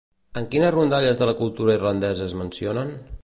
En 0.39 0.45
quines 0.53 0.73
rondalles 0.75 1.19
de 1.21 1.27
la 1.31 1.37
cultura 1.43 1.77
irlandesa 1.79 2.29
es 2.31 2.35
mencionen? 2.43 2.93